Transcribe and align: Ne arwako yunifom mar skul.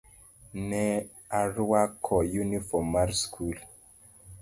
Ne 0.69 0.83
arwako 1.39 2.15
yunifom 2.33 2.85
mar 2.95 3.09
skul. 3.21 3.57